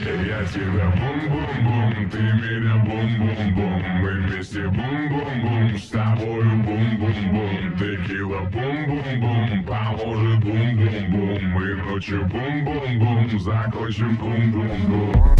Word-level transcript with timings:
Я 0.00 0.42
тебя 0.46 0.90
бум-бум-бум, 0.96 2.08
ты 2.10 2.22
меня 2.22 2.76
бум-бум-бум 2.86 3.82
Мы 4.00 4.10
вместе 4.22 4.62
бум-бум-бум, 4.62 5.76
с 5.76 5.88
тобою 5.88 6.50
бум-бум-бум 6.62 7.76
Текила 7.78 8.40
бум-бум-бум, 8.44 9.64
поможет 9.64 10.40
бум-бум-бум 10.40 11.44
Мы 11.50 11.74
ночью 11.82 12.26
бум-бум-бум, 12.32 13.38
закончим 13.40 14.16
бум-бум-бум 14.16 15.30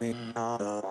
me, 0.00 0.12
not 0.34 0.60
a, 0.62 0.82